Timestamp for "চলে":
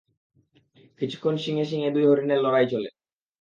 2.71-2.89